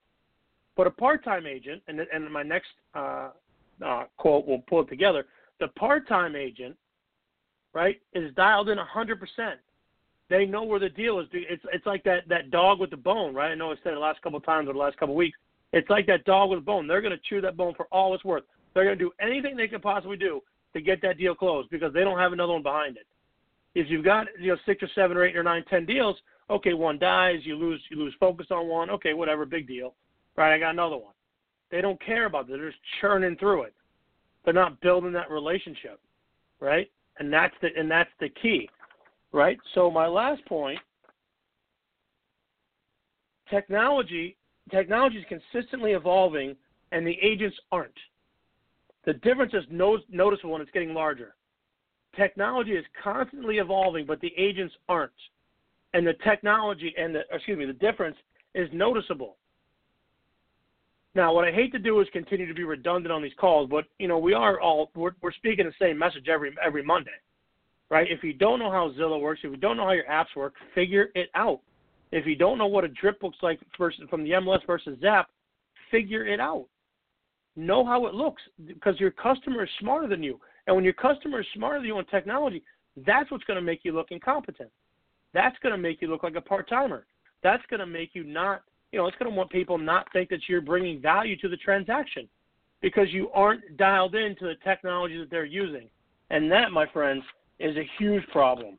But 0.76 0.86
a 0.86 0.90
part-time 0.90 1.46
agent, 1.46 1.82
and 1.88 2.00
and 2.00 2.32
my 2.32 2.42
next 2.42 2.68
uh, 2.94 3.30
uh, 3.84 4.04
quote 4.16 4.46
will 4.46 4.62
pull 4.68 4.82
it 4.82 4.88
together. 4.88 5.26
The 5.58 5.68
part-time 5.68 6.36
agent, 6.36 6.76
right, 7.74 8.00
is 8.14 8.34
dialed 8.34 8.68
in 8.68 8.78
100%. 8.78 9.16
They 10.28 10.46
know 10.46 10.62
where 10.62 10.78
the 10.78 10.88
deal 10.88 11.18
is. 11.18 11.26
It's 11.32 11.62
it's 11.72 11.86
like 11.86 12.04
that 12.04 12.28
that 12.28 12.52
dog 12.52 12.78
with 12.78 12.90
the 12.90 12.96
bone, 12.96 13.34
right? 13.34 13.50
I 13.50 13.56
know 13.56 13.72
I 13.72 13.74
said 13.82 13.92
it 13.92 13.94
the 13.94 14.00
last 14.00 14.22
couple 14.22 14.38
of 14.38 14.44
times 14.44 14.68
or 14.68 14.74
the 14.74 14.78
last 14.78 14.96
couple 14.96 15.14
of 15.14 15.18
weeks. 15.18 15.36
It's 15.72 15.90
like 15.90 16.06
that 16.06 16.24
dog 16.24 16.50
with 16.50 16.60
a 16.60 16.62
bone. 16.62 16.86
They're 16.86 17.00
going 17.00 17.16
to 17.16 17.20
chew 17.28 17.40
that 17.40 17.56
bone 17.56 17.74
for 17.76 17.86
all 17.90 18.14
it's 18.14 18.24
worth. 18.24 18.44
They're 18.72 18.84
going 18.84 18.96
to 18.96 19.04
do 19.04 19.10
anything 19.20 19.56
they 19.56 19.66
can 19.66 19.80
possibly 19.80 20.16
do 20.16 20.40
to 20.72 20.80
get 20.80 21.02
that 21.02 21.18
deal 21.18 21.34
closed 21.34 21.68
because 21.70 21.92
they 21.92 22.04
don't 22.04 22.18
have 22.18 22.32
another 22.32 22.52
one 22.52 22.62
behind 22.62 22.96
it. 22.96 23.06
If 23.74 23.90
you've 23.90 24.04
got 24.04 24.28
you 24.38 24.52
know 24.52 24.56
six 24.66 24.84
or 24.84 24.88
seven 24.94 25.16
or 25.16 25.24
eight 25.24 25.36
or 25.36 25.42
nine, 25.42 25.64
ten 25.68 25.84
deals, 25.84 26.16
Okay, 26.50 26.74
one 26.74 26.98
dies, 26.98 27.38
you 27.44 27.54
lose 27.54 27.80
you 27.90 27.96
lose 27.96 28.14
focus 28.18 28.48
on 28.50 28.66
one. 28.66 28.90
Okay, 28.90 29.14
whatever, 29.14 29.46
big 29.46 29.68
deal. 29.68 29.94
Right, 30.36 30.54
I 30.54 30.58
got 30.58 30.70
another 30.70 30.96
one. 30.96 31.14
They 31.70 31.80
don't 31.80 32.00
care 32.04 32.26
about 32.26 32.48
it. 32.48 32.48
They're 32.48 32.70
just 32.70 32.80
churning 33.00 33.36
through 33.36 33.62
it. 33.62 33.74
They're 34.44 34.54
not 34.54 34.80
building 34.80 35.12
that 35.12 35.30
relationship, 35.30 36.00
right? 36.60 36.90
And 37.18 37.32
that's 37.32 37.54
the 37.60 37.68
and 37.76 37.90
that's 37.90 38.10
the 38.20 38.28
key, 38.42 38.68
right? 39.32 39.58
So 39.74 39.90
my 39.90 40.06
last 40.06 40.44
point, 40.46 40.78
technology 43.50 44.36
technology 44.70 45.18
is 45.18 45.24
consistently 45.28 45.92
evolving, 45.92 46.56
and 46.92 47.06
the 47.06 47.16
agents 47.22 47.56
aren't. 47.70 47.92
The 49.04 49.14
difference 49.14 49.52
is 49.54 49.64
no, 49.70 49.98
noticeable 50.10 50.54
and 50.54 50.62
it's 50.62 50.70
getting 50.72 50.94
larger. 50.94 51.34
Technology 52.16 52.72
is 52.72 52.84
constantly 53.02 53.58
evolving, 53.58 54.06
but 54.06 54.20
the 54.20 54.32
agents 54.36 54.74
aren't 54.88 55.12
and 55.94 56.06
the 56.06 56.14
technology 56.24 56.94
and 56.96 57.14
the 57.14 57.20
excuse 57.32 57.58
me 57.58 57.64
the 57.64 57.72
difference 57.72 58.16
is 58.54 58.68
noticeable. 58.72 59.36
Now, 61.14 61.34
what 61.34 61.44
I 61.44 61.50
hate 61.50 61.72
to 61.72 61.78
do 61.78 62.00
is 62.00 62.08
continue 62.12 62.46
to 62.46 62.54
be 62.54 62.62
redundant 62.62 63.12
on 63.12 63.22
these 63.22 63.32
calls, 63.38 63.68
but 63.68 63.84
you 63.98 64.06
know 64.06 64.18
we 64.18 64.32
are 64.32 64.60
all 64.60 64.90
we're, 64.94 65.12
we're 65.20 65.32
speaking 65.32 65.66
the 65.66 65.72
same 65.84 65.98
message 65.98 66.28
every 66.28 66.54
every 66.64 66.84
Monday, 66.84 67.10
right? 67.90 68.06
If 68.08 68.22
you 68.22 68.32
don't 68.32 68.60
know 68.60 68.70
how 68.70 68.92
Zillow 68.96 69.20
works, 69.20 69.40
if 69.42 69.50
you 69.50 69.56
don't 69.56 69.76
know 69.76 69.84
how 69.84 69.92
your 69.92 70.04
apps 70.04 70.36
work, 70.36 70.54
figure 70.74 71.08
it 71.14 71.30
out. 71.34 71.60
If 72.12 72.26
you 72.26 72.36
don't 72.36 72.58
know 72.58 72.66
what 72.66 72.84
a 72.84 72.88
drip 72.88 73.22
looks 73.22 73.38
like 73.42 73.58
versus 73.76 74.02
from 74.08 74.22
the 74.22 74.30
MLS 74.30 74.64
versus 74.66 74.98
Zap, 75.00 75.28
figure 75.90 76.26
it 76.26 76.38
out. 76.38 76.66
Know 77.56 77.84
how 77.84 78.06
it 78.06 78.14
looks 78.14 78.42
because 78.66 78.98
your 79.00 79.10
customer 79.10 79.64
is 79.64 79.70
smarter 79.80 80.06
than 80.06 80.22
you, 80.22 80.40
and 80.66 80.76
when 80.76 80.84
your 80.84 80.94
customer 80.94 81.40
is 81.40 81.46
smarter 81.54 81.80
than 81.80 81.88
you 81.88 81.96
on 81.96 82.06
technology, 82.06 82.62
that's 83.04 83.30
what's 83.32 83.44
going 83.44 83.58
to 83.58 83.62
make 83.62 83.80
you 83.82 83.92
look 83.92 84.12
incompetent. 84.12 84.70
That's 85.34 85.56
going 85.60 85.72
to 85.72 85.78
make 85.78 86.00
you 86.00 86.08
look 86.08 86.22
like 86.22 86.36
a 86.36 86.40
part 86.40 86.68
timer. 86.68 87.06
That's 87.42 87.62
going 87.68 87.80
to 87.80 87.86
make 87.86 88.10
you 88.12 88.22
not 88.22 88.62
you 88.92 88.98
know, 88.98 89.06
it's 89.06 89.16
going 89.18 89.30
to 89.30 89.36
want 89.36 89.50
people 89.50 89.78
not 89.78 90.10
think 90.12 90.28
that 90.30 90.40
you're 90.48 90.60
bringing 90.60 91.00
value 91.00 91.36
to 91.38 91.48
the 91.48 91.56
transaction 91.56 92.28
because 92.80 93.08
you 93.12 93.30
aren't 93.30 93.76
dialed 93.76 94.14
into 94.14 94.44
the 94.44 94.54
technology 94.64 95.18
that 95.18 95.30
they're 95.30 95.44
using. 95.44 95.88
And 96.30 96.50
that, 96.50 96.72
my 96.72 96.86
friends, 96.86 97.22
is 97.58 97.76
a 97.76 97.88
huge 97.98 98.26
problem, 98.28 98.78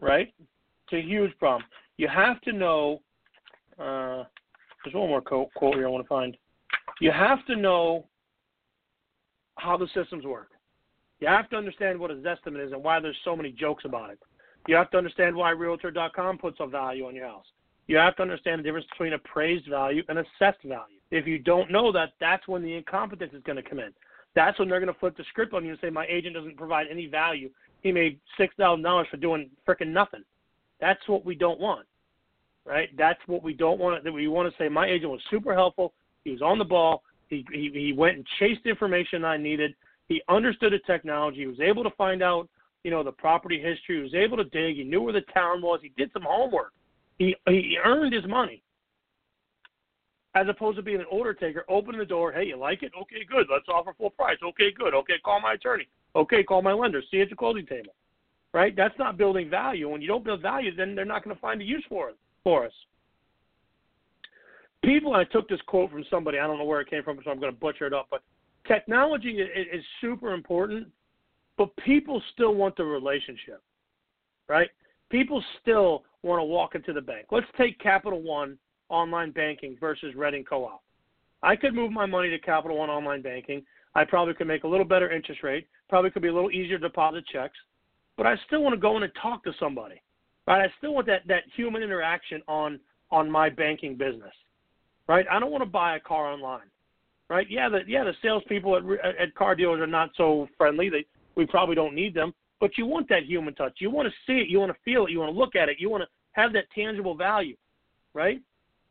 right? 0.00 0.32
It's 0.40 1.04
a 1.04 1.06
huge 1.06 1.36
problem. 1.38 1.64
You 1.96 2.08
have 2.08 2.40
to 2.42 2.52
know. 2.52 3.00
Uh, 3.78 4.24
there's 4.84 4.94
one 4.94 5.08
more 5.08 5.20
quote, 5.20 5.52
quote 5.54 5.74
here 5.74 5.86
I 5.86 5.90
want 5.90 6.04
to 6.04 6.08
find. 6.08 6.36
You 7.00 7.10
have 7.10 7.44
to 7.46 7.56
know 7.56 8.06
how 9.56 9.76
the 9.76 9.88
systems 9.94 10.24
work. 10.24 10.50
You 11.20 11.28
have 11.28 11.48
to 11.50 11.56
understand 11.56 11.98
what 11.98 12.10
a 12.10 12.14
Zestimate 12.14 12.64
is 12.64 12.72
and 12.72 12.82
why 12.82 13.00
there's 13.00 13.16
so 13.24 13.34
many 13.34 13.50
jokes 13.50 13.84
about 13.84 14.10
it. 14.10 14.18
You 14.68 14.76
have 14.76 14.90
to 14.90 14.98
understand 14.98 15.34
why 15.34 15.50
Realtor.com 15.50 16.38
puts 16.38 16.58
a 16.60 16.66
value 16.66 17.06
on 17.06 17.14
your 17.14 17.26
house. 17.26 17.46
You 17.86 17.96
have 17.96 18.16
to 18.16 18.22
understand 18.22 18.58
the 18.58 18.62
difference 18.64 18.86
between 18.90 19.12
appraised 19.12 19.68
value 19.68 20.02
and 20.08 20.18
assessed 20.18 20.62
value. 20.64 20.96
If 21.10 21.26
you 21.26 21.38
don't 21.38 21.70
know 21.70 21.92
that, 21.92 22.14
that's 22.20 22.48
when 22.48 22.62
the 22.62 22.74
incompetence 22.74 23.32
is 23.32 23.42
going 23.44 23.56
to 23.56 23.62
come 23.62 23.78
in. 23.78 23.92
That's 24.34 24.58
when 24.58 24.68
they're 24.68 24.80
going 24.80 24.92
to 24.92 24.98
flip 24.98 25.16
the 25.16 25.24
script 25.30 25.54
on 25.54 25.64
you 25.64 25.70
and 25.70 25.80
say, 25.80 25.88
"My 25.88 26.06
agent 26.06 26.34
doesn't 26.34 26.56
provide 26.56 26.88
any 26.90 27.06
value. 27.06 27.50
He 27.82 27.92
made 27.92 28.18
six 28.36 28.54
thousand 28.56 28.82
dollars 28.82 29.06
for 29.10 29.16
doing 29.16 29.50
freaking 29.66 29.88
nothing." 29.88 30.24
That's 30.80 31.00
what 31.08 31.24
we 31.24 31.34
don't 31.34 31.60
want, 31.60 31.86
right? 32.66 32.94
That's 32.98 33.20
what 33.26 33.42
we 33.42 33.54
don't 33.54 33.78
want. 33.78 34.04
That 34.04 34.12
we 34.12 34.28
want 34.28 34.52
to 34.52 34.62
say, 34.62 34.68
"My 34.68 34.86
agent 34.86 35.10
was 35.10 35.22
super 35.30 35.54
helpful. 35.54 35.94
He 36.24 36.32
was 36.32 36.42
on 36.42 36.58
the 36.58 36.64
ball. 36.64 37.02
He 37.28 37.46
he, 37.50 37.70
he 37.72 37.92
went 37.92 38.16
and 38.16 38.26
chased 38.38 38.64
the 38.64 38.70
information 38.70 39.24
I 39.24 39.36
needed. 39.36 39.74
He 40.08 40.22
understood 40.28 40.72
the 40.72 40.80
technology. 40.80 41.40
He 41.40 41.46
was 41.46 41.60
able 41.60 41.82
to 41.84 41.90
find 41.90 42.22
out, 42.22 42.48
you 42.84 42.90
know, 42.90 43.02
the 43.02 43.12
property 43.12 43.58
history. 43.58 43.96
He 43.96 44.02
was 44.02 44.14
able 44.14 44.36
to 44.36 44.44
dig. 44.44 44.76
He 44.76 44.84
knew 44.84 45.02
where 45.02 45.12
the 45.12 45.22
town 45.32 45.62
was. 45.62 45.80
He 45.82 45.92
did 45.96 46.12
some 46.12 46.22
homework. 46.22 46.72
He 47.18 47.34
he 47.48 47.78
earned 47.84 48.12
his 48.12 48.26
money. 48.26 48.62
As 50.34 50.46
opposed 50.48 50.76
to 50.76 50.82
being 50.82 51.00
an 51.00 51.06
order 51.10 51.32
taker, 51.32 51.64
open 51.68 51.96
the 51.96 52.04
door. 52.04 52.30
Hey, 52.30 52.44
you 52.44 52.58
like 52.58 52.82
it? 52.82 52.92
Okay, 53.00 53.24
good. 53.26 53.46
Let's 53.50 53.68
offer 53.68 53.94
full 53.96 54.10
price. 54.10 54.36
Okay, 54.44 54.70
good. 54.70 54.92
Okay, 54.94 55.14
call 55.24 55.40
my 55.40 55.54
attorney. 55.54 55.88
Okay, 56.14 56.42
call 56.42 56.60
my 56.60 56.74
lender. 56.74 57.00
See 57.10 57.16
you 57.16 57.22
at 57.22 57.30
the 57.30 57.36
closing 57.36 57.64
table. 57.64 57.94
Right? 58.52 58.76
That's 58.76 58.98
not 58.98 59.16
building 59.16 59.48
value. 59.48 59.88
When 59.88 60.02
you 60.02 60.08
don't 60.08 60.24
build 60.24 60.42
value, 60.42 60.74
then 60.74 60.94
they're 60.94 61.04
not 61.04 61.24
going 61.24 61.34
to 61.34 61.40
find 61.40 61.60
a 61.60 61.64
use 61.64 61.84
for 61.88 62.10
it 62.10 62.16
for 62.44 62.66
us. 62.66 62.72
People, 64.84 65.14
I 65.14 65.24
took 65.24 65.48
this 65.48 65.60
quote 65.66 65.90
from 65.90 66.04
somebody. 66.08 66.38
I 66.38 66.46
don't 66.46 66.58
know 66.58 66.64
where 66.64 66.80
it 66.80 66.88
came 66.88 67.02
from, 67.02 67.18
so 67.24 67.30
I'm 67.30 67.40
going 67.40 67.52
to 67.52 67.58
butcher 67.58 67.86
it 67.86 67.92
up. 67.92 68.06
But 68.10 68.22
technology 68.68 69.40
is, 69.40 69.48
is 69.72 69.84
super 70.00 70.32
important, 70.32 70.88
but 71.58 71.74
people 71.78 72.22
still 72.32 72.54
want 72.54 72.76
the 72.76 72.84
relationship, 72.84 73.62
right? 74.48 74.68
People 75.10 75.42
still 75.62 76.04
want 76.22 76.40
to 76.40 76.44
walk 76.44 76.74
into 76.74 76.92
the 76.92 77.00
bank. 77.00 77.26
Let's 77.30 77.46
take 77.56 77.78
Capital 77.78 78.22
One 78.22 78.58
online 78.88 79.30
banking 79.30 79.76
versus 79.80 80.14
Reading 80.14 80.44
Co-op. 80.44 80.82
I 81.42 81.54
could 81.54 81.74
move 81.74 81.92
my 81.92 82.06
money 82.06 82.30
to 82.30 82.38
Capital 82.38 82.78
One 82.78 82.90
online 82.90 83.22
banking. 83.22 83.62
I 83.94 84.04
probably 84.04 84.34
could 84.34 84.46
make 84.46 84.64
a 84.64 84.68
little 84.68 84.84
better 84.84 85.10
interest 85.10 85.42
rate. 85.42 85.66
Probably 85.88 86.10
could 86.10 86.22
be 86.22 86.28
a 86.28 86.34
little 86.34 86.50
easier 86.50 86.78
to 86.78 86.88
deposit 86.88 87.24
checks, 87.32 87.56
but 88.16 88.26
I 88.26 88.34
still 88.46 88.62
want 88.62 88.74
to 88.74 88.80
go 88.80 88.96
in 88.96 89.02
and 89.02 89.12
talk 89.20 89.44
to 89.44 89.52
somebody. 89.58 90.02
Right? 90.46 90.62
I 90.62 90.72
still 90.78 90.94
want 90.94 91.06
that 91.06 91.22
that 91.28 91.44
human 91.54 91.82
interaction 91.82 92.42
on 92.48 92.80
on 93.10 93.30
my 93.30 93.48
banking 93.48 93.96
business. 93.96 94.32
Right? 95.08 95.26
I 95.30 95.38
don't 95.38 95.52
want 95.52 95.62
to 95.62 95.70
buy 95.70 95.96
a 95.96 96.00
car 96.00 96.26
online. 96.26 96.68
Right? 97.28 97.46
Yeah, 97.48 97.68
the 97.68 97.80
yeah 97.86 98.04
the 98.04 98.14
salespeople 98.22 98.76
at 98.76 99.20
at 99.20 99.34
car 99.34 99.54
dealers 99.54 99.80
are 99.80 99.86
not 99.86 100.10
so 100.16 100.48
friendly. 100.58 100.88
They 100.88 101.06
we 101.36 101.46
probably 101.46 101.74
don't 101.74 101.94
need 101.94 102.14
them, 102.14 102.34
but 102.60 102.78
you 102.78 102.86
want 102.86 103.08
that 103.08 103.24
human 103.24 103.54
touch. 103.54 103.74
You 103.78 103.90
want 103.90 104.08
to 104.08 104.14
see 104.26 104.38
it. 104.38 104.48
You 104.48 104.60
want 104.60 104.72
to 104.72 104.78
feel 104.84 105.06
it. 105.06 105.10
You 105.10 105.20
want 105.20 105.32
to 105.32 105.38
look 105.38 105.56
at 105.56 105.68
it. 105.68 105.76
You 105.78 105.90
want 105.90 106.02
to 106.02 106.08
have 106.32 106.52
that 106.54 106.64
tangible 106.74 107.14
value. 107.14 107.56
Right? 108.14 108.40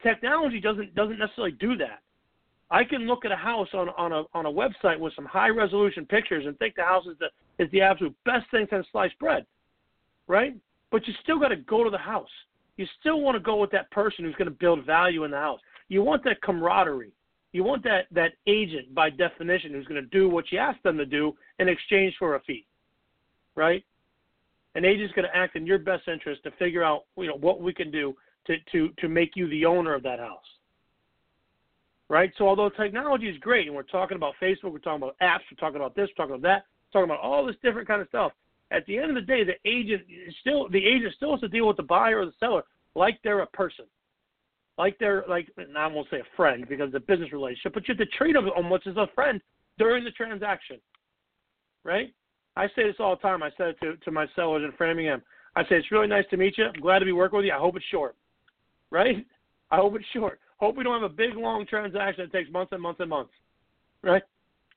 Technology 0.03 0.59
doesn't 0.59 0.93
doesn't 0.95 1.19
necessarily 1.19 1.53
do 1.53 1.75
that. 1.77 1.99
I 2.71 2.83
can 2.83 3.07
look 3.07 3.25
at 3.25 3.31
a 3.31 3.35
house 3.35 3.69
on 3.73 3.89
on 3.89 4.11
a 4.11 4.23
on 4.33 4.45
a 4.45 4.51
website 4.51 4.99
with 4.99 5.13
some 5.15 5.25
high 5.25 5.49
resolution 5.49 6.05
pictures 6.05 6.45
and 6.45 6.57
think 6.57 6.75
the 6.75 6.83
house 6.83 7.05
is 7.05 7.17
the 7.19 7.63
is 7.63 7.71
the 7.71 7.81
absolute 7.81 8.15
best 8.25 8.49
thing 8.51 8.67
since 8.69 8.85
sliced 8.91 9.17
bread, 9.19 9.45
right? 10.27 10.55
But 10.91 11.07
you 11.07 11.13
still 11.23 11.39
got 11.39 11.49
to 11.49 11.57
go 11.57 11.83
to 11.83 11.89
the 11.89 11.97
house. 11.97 12.29
You 12.77 12.85
still 12.99 13.21
want 13.21 13.35
to 13.35 13.39
go 13.39 13.55
with 13.57 13.71
that 13.71 13.89
person 13.91 14.25
who's 14.25 14.35
going 14.35 14.49
to 14.49 14.55
build 14.55 14.85
value 14.85 15.23
in 15.23 15.31
the 15.31 15.37
house. 15.37 15.59
You 15.87 16.03
want 16.03 16.23
that 16.25 16.41
camaraderie. 16.41 17.13
You 17.53 17.63
want 17.63 17.83
that 17.83 18.07
that 18.11 18.33
agent 18.47 18.93
by 18.93 19.09
definition 19.11 19.71
who's 19.71 19.87
going 19.87 20.01
to 20.01 20.09
do 20.09 20.27
what 20.27 20.51
you 20.51 20.57
ask 20.57 20.81
them 20.81 20.97
to 20.97 21.05
do 21.05 21.33
in 21.59 21.69
exchange 21.69 22.15
for 22.19 22.35
a 22.35 22.41
fee, 22.41 22.65
right? 23.55 23.83
An 24.75 24.85
agent's 24.85 25.13
going 25.13 25.27
to 25.27 25.35
act 25.35 25.55
in 25.55 25.65
your 25.65 25.79
best 25.79 26.07
interest 26.07 26.43
to 26.43 26.51
figure 26.51 26.83
out 26.83 27.05
you 27.17 27.27
know 27.27 27.37
what 27.37 27.61
we 27.61 27.73
can 27.73 27.91
do 27.91 28.15
to, 28.47 28.55
to, 28.71 28.89
to 28.99 29.09
make 29.09 29.31
you 29.35 29.49
the 29.49 29.65
owner 29.65 29.93
of 29.93 30.03
that 30.03 30.19
house. 30.19 30.43
Right? 32.09 32.31
So 32.37 32.47
although 32.47 32.69
technology 32.69 33.27
is 33.27 33.37
great 33.39 33.67
and 33.67 33.75
we're 33.75 33.83
talking 33.83 34.15
about 34.15 34.35
Facebook, 34.41 34.71
we're 34.71 34.79
talking 34.79 35.01
about 35.01 35.15
apps, 35.21 35.41
we're 35.51 35.57
talking 35.59 35.77
about 35.77 35.95
this, 35.95 36.09
we're 36.09 36.25
talking 36.25 36.35
about 36.35 36.47
that, 36.47 36.65
we're 36.93 37.01
talking 37.01 37.11
about 37.11 37.23
all 37.23 37.45
this 37.45 37.55
different 37.63 37.87
kind 37.87 38.01
of 38.01 38.07
stuff. 38.09 38.31
At 38.71 38.85
the 38.85 38.97
end 38.97 39.09
of 39.09 39.15
the 39.15 39.21
day, 39.21 39.43
the 39.43 39.55
agent 39.69 40.03
still 40.41 40.69
the 40.69 40.85
agent 40.85 41.13
still 41.15 41.31
has 41.31 41.41
to 41.41 41.47
deal 41.47 41.67
with 41.67 41.77
the 41.77 41.83
buyer 41.83 42.19
or 42.19 42.25
the 42.25 42.33
seller 42.39 42.63
like 42.95 43.19
they're 43.23 43.41
a 43.41 43.47
person. 43.47 43.85
Like 44.77 44.97
they're 44.99 45.23
like 45.29 45.47
I 45.77 45.87
won't 45.87 46.07
say 46.09 46.19
a 46.19 46.35
friend 46.35 46.65
because 46.67 46.87
it's 46.87 46.95
a 46.95 46.99
business 46.99 47.31
relationship, 47.31 47.73
but 47.73 47.87
you 47.87 47.95
have 47.97 48.07
to 48.07 48.17
treat 48.17 48.33
them 48.33 48.49
almost 48.55 48.87
as 48.87 48.97
a 48.97 49.07
friend 49.13 49.41
during 49.77 50.03
the 50.03 50.11
transaction. 50.11 50.77
Right? 51.83 52.13
I 52.55 52.67
say 52.67 52.83
this 52.83 52.95
all 52.99 53.15
the 53.15 53.21
time. 53.21 53.43
I 53.43 53.51
said 53.57 53.69
it 53.69 53.79
to, 53.81 53.97
to 53.97 54.11
my 54.11 54.27
sellers 54.35 54.63
in 54.63 54.71
Framingham. 54.77 55.21
I 55.55 55.63
say 55.63 55.75
it's 55.75 55.91
really 55.91 56.07
nice 56.07 56.25
to 56.29 56.37
meet 56.37 56.57
you. 56.57 56.65
I'm 56.65 56.81
glad 56.81 56.99
to 56.99 57.05
be 57.05 57.11
working 57.11 57.37
with 57.37 57.45
you. 57.45 57.53
I 57.53 57.59
hope 57.59 57.75
it's 57.75 57.85
short 57.91 58.15
right? 58.91 59.25
I 59.71 59.77
hope 59.77 59.95
it's 59.95 60.05
short. 60.13 60.39
Hope 60.57 60.77
we 60.77 60.83
don't 60.83 61.01
have 61.01 61.11
a 61.11 61.13
big 61.13 61.35
long 61.35 61.65
transaction 61.65 62.25
that 62.25 62.37
takes 62.37 62.51
months 62.51 62.71
and 62.71 62.81
months 62.81 63.01
and 63.01 63.09
months, 63.09 63.31
right? 64.03 64.23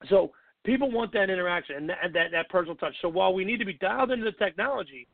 So 0.08 0.32
people 0.64 0.90
want 0.90 1.12
that 1.12 1.30
interaction 1.30 1.76
and 1.76 1.90
that, 1.90 1.99
that 2.14 2.32
that 2.32 2.49
personal 2.49 2.75
touch. 2.75 2.94
So 3.00 3.08
while 3.08 3.32
we 3.32 3.44
need 3.44 3.58
to 3.58 3.64
be 3.64 3.75
dialed 3.75 4.11
into 4.11 4.25
the 4.25 4.32
technology, 4.32 5.06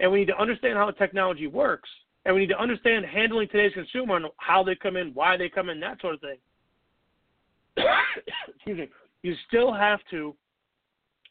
and 0.00 0.10
we 0.10 0.20
need 0.20 0.28
to 0.28 0.40
understand 0.40 0.76
how 0.76 0.86
the 0.86 0.92
technology 0.92 1.46
works, 1.46 1.88
and 2.24 2.34
we 2.34 2.40
need 2.42 2.48
to 2.48 2.60
understand 2.60 3.04
handling 3.04 3.48
today's 3.48 3.72
consumer 3.72 4.16
and 4.16 4.26
how 4.38 4.62
they 4.62 4.74
come 4.74 4.96
in, 4.96 5.08
why 5.12 5.36
they 5.36 5.48
come 5.48 5.68
in, 5.68 5.80
that 5.80 6.00
sort 6.00 6.14
of 6.14 6.20
thing. 6.20 6.38
Excuse 8.54 8.78
me. 8.78 8.88
You 9.22 9.34
still 9.48 9.72
have 9.72 10.00
to 10.10 10.34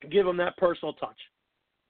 give 0.09 0.25
them 0.25 0.37
that 0.37 0.57
personal 0.57 0.93
touch, 0.93 1.17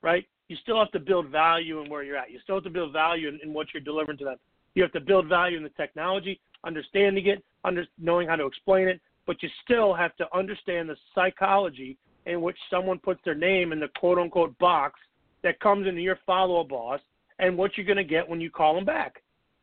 right? 0.01 0.25
You 0.47 0.55
still 0.61 0.79
have 0.79 0.91
to 0.91 0.99
build 0.99 1.29
value 1.29 1.81
in 1.81 1.89
where 1.89 2.03
you're 2.03 2.17
at. 2.17 2.31
You 2.31 2.39
still 2.43 2.55
have 2.55 2.63
to 2.65 2.69
build 2.69 2.93
value 2.93 3.27
in, 3.27 3.39
in 3.43 3.53
what 3.53 3.67
you're 3.73 3.81
delivering 3.81 4.17
to 4.19 4.25
them. 4.25 4.37
You 4.75 4.83
have 4.83 4.91
to 4.91 4.99
build 4.99 5.27
value 5.27 5.57
in 5.57 5.63
the 5.63 5.69
technology, 5.69 6.39
understanding 6.63 7.27
it, 7.27 7.43
under, 7.63 7.85
knowing 7.97 8.27
how 8.27 8.35
to 8.35 8.45
explain 8.45 8.87
it, 8.87 9.01
but 9.25 9.41
you 9.41 9.49
still 9.63 9.93
have 9.93 10.15
to 10.17 10.27
understand 10.35 10.89
the 10.89 10.97
psychology 11.13 11.97
in 12.25 12.41
which 12.41 12.57
someone 12.69 12.99
puts 12.99 13.21
their 13.23 13.35
name 13.35 13.71
in 13.71 13.79
the 13.79 13.87
quote 13.99 14.19
unquote 14.19 14.57
box 14.59 14.99
that 15.43 15.59
comes 15.59 15.87
into 15.87 16.01
your 16.01 16.19
follow 16.25 16.61
up 16.61 16.69
boss 16.69 16.99
and 17.39 17.57
what 17.57 17.71
you're 17.75 17.85
going 17.85 17.97
to 17.97 18.03
get 18.03 18.27
when 18.27 18.41
you 18.41 18.49
call 18.49 18.75
them 18.75 18.85
back. 18.85 19.21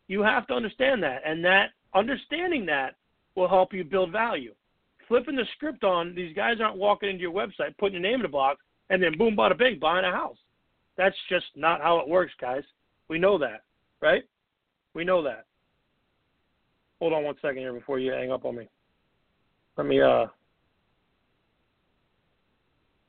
You 0.08 0.22
have 0.22 0.46
to 0.48 0.54
understand 0.54 1.02
that, 1.02 1.22
and 1.24 1.44
that 1.44 1.70
understanding 1.94 2.66
that 2.66 2.96
will 3.34 3.48
help 3.48 3.72
you 3.72 3.84
build 3.84 4.12
value. 4.12 4.54
Flipping 5.12 5.36
the 5.36 5.44
script 5.56 5.84
on, 5.84 6.14
these 6.14 6.34
guys 6.34 6.56
aren't 6.58 6.78
walking 6.78 7.10
into 7.10 7.20
your 7.20 7.34
website, 7.34 7.76
putting 7.78 8.00
your 8.00 8.10
name 8.10 8.20
in 8.20 8.24
a 8.24 8.30
box, 8.30 8.62
and 8.88 9.02
then 9.02 9.18
boom, 9.18 9.36
bada 9.36 9.58
bing, 9.58 9.78
buying 9.78 10.06
a 10.06 10.10
house. 10.10 10.38
That's 10.96 11.14
just 11.28 11.44
not 11.54 11.82
how 11.82 11.98
it 11.98 12.08
works, 12.08 12.32
guys. 12.40 12.62
We 13.10 13.18
know 13.18 13.36
that, 13.36 13.62
right? 14.00 14.22
We 14.94 15.04
know 15.04 15.22
that. 15.22 15.44
Hold 16.98 17.12
on 17.12 17.24
one 17.24 17.34
second 17.42 17.58
here 17.58 17.74
before 17.74 17.98
you 17.98 18.10
hang 18.10 18.32
up 18.32 18.46
on 18.46 18.56
me. 18.56 18.68
Let 19.76 19.86
me 19.86 20.00
uh 20.00 20.28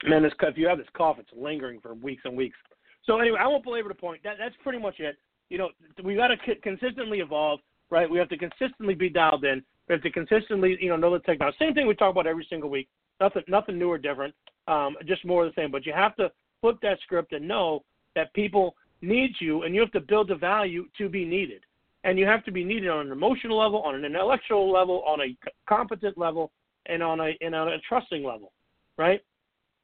man, 0.06 0.24
this 0.24 0.34
if 0.42 0.58
you 0.58 0.68
have 0.68 0.80
this 0.80 0.88
cough, 0.98 1.20
it's 1.20 1.30
lingering 1.34 1.80
for 1.80 1.94
weeks 1.94 2.24
and 2.26 2.36
weeks. 2.36 2.58
So 3.06 3.18
anyway, 3.18 3.38
I 3.40 3.48
won't 3.48 3.64
belabor 3.64 3.88
the 3.88 3.96
point. 3.96 4.22
That 4.26 4.36
that's 4.38 4.56
pretty 4.62 4.80
much 4.80 5.00
it. 5.00 5.16
You 5.48 5.58
know, 5.58 5.70
we 6.04 6.16
got 6.16 6.28
to 6.28 6.36
c- 6.46 6.60
consistently 6.62 7.20
evolve, 7.20 7.62
right? 7.90 8.10
We 8.10 8.20
have 8.20 8.28
to 8.28 8.38
consistently 8.38 8.94
be 8.94 9.08
dialed 9.08 9.46
in. 9.46 9.64
We 9.88 9.94
have 9.94 10.02
to 10.04 10.12
consistently, 10.12 10.78
you 10.80 10.90
know, 10.90 10.96
know 10.96 11.14
the 11.14 11.20
technology. 11.20 11.58
Same 11.60 11.74
thing 11.74 11.88
we 11.88 11.96
talk 11.96 12.12
about 12.12 12.28
every 12.28 12.46
single 12.50 12.70
week. 12.70 12.88
Nothing, 13.20 13.44
nothing 13.48 13.78
new 13.78 13.90
or 13.90 13.98
different. 13.98 14.34
Um, 14.68 14.96
just 15.06 15.26
more 15.26 15.46
of 15.46 15.54
the 15.54 15.62
same. 15.62 15.72
But 15.72 15.86
you 15.86 15.94
have 15.94 16.16
to 16.16 16.32
flip 16.62 16.78
that 16.82 17.00
script 17.02 17.34
and 17.34 17.48
know 17.48 17.84
that 18.16 18.34
people 18.34 18.76
need 19.02 19.34
you, 19.40 19.64
and 19.64 19.76
you 19.76 19.82
have 19.82 19.92
to 19.92 20.00
build 20.00 20.30
the 20.30 20.36
value 20.36 20.86
to 20.98 21.10
be 21.10 21.26
needed 21.26 21.66
and 22.04 22.20
you 22.20 22.26
have 22.26 22.44
to 22.46 22.52
be 22.52 22.64
needed 22.64 22.90
on 22.90 23.06
an 23.06 23.12
emotional 23.12 23.58
level, 23.58 23.82
on 23.82 23.96
an 23.96 24.06
intellectual 24.06 24.72
level, 24.72 25.04
on 25.08 25.22
a 25.22 25.36
competent 25.68 26.18
level, 26.18 26.52
and 26.88 27.02
on 27.02 27.20
a 27.22 27.38
and 27.42 27.56
on 27.56 27.70
a 27.70 27.80
trusting 27.80 28.24
level, 28.24 28.52
right? 28.98 29.22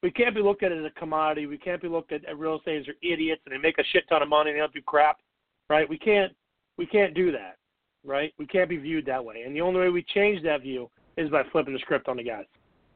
We 0.04 0.12
can't 0.12 0.36
be 0.36 0.42
looked 0.42 0.64
at 0.64 0.72
as 0.72 0.84
a 0.84 1.00
commodity. 1.00 1.46
We 1.46 1.58
can't 1.58 1.82
be 1.82 1.88
looked 1.88 2.12
at, 2.12 2.24
at 2.26 2.38
real 2.38 2.58
estate 2.58 2.80
as 2.80 2.86
they're 2.86 3.14
idiots 3.14 3.42
and 3.46 3.54
they 3.54 3.58
make 3.58 3.78
a 3.80 3.84
shit 3.92 4.06
ton 4.08 4.22
of 4.22 4.30
money 4.30 4.52
and 4.52 4.58
they 4.58 4.62
don't 4.62 4.74
do 4.74 4.82
crap, 4.82 5.18
right? 5.70 5.90
We 5.90 5.98
can't 5.98 6.34
we 6.78 6.86
can't 6.86 7.14
do 7.14 7.32
that, 7.32 7.58
right? 8.06 8.34
We 8.38 8.46
can't 8.46 8.70
be 8.70 8.78
viewed 8.78 9.06
that 9.06 9.24
way. 9.24 9.44
And 9.46 9.56
the 9.56 9.62
only 9.62 9.80
way 9.80 9.90
we 9.90 10.04
change 10.04 10.44
that 10.44 10.62
view 10.62 10.90
is 11.18 11.30
by 11.30 11.44
flipping 11.52 11.74
the 11.74 11.80
script 11.80 12.08
on 12.08 12.18
the 12.18 12.24
guys. 12.24 12.46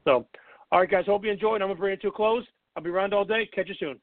So, 0.04 0.26
all 0.72 0.80
right, 0.80 0.90
guys, 0.90 1.06
hope 1.06 1.24
you 1.24 1.30
enjoyed. 1.30 1.62
I'm 1.62 1.68
gonna 1.68 1.78
bring 1.78 1.94
it 1.94 2.02
to 2.02 2.08
a 2.08 2.12
close. 2.12 2.44
I'll 2.76 2.82
be 2.82 2.90
around 2.90 3.14
all 3.14 3.24
day. 3.24 3.48
Catch 3.54 3.68
you 3.68 3.74
soon. 3.78 4.00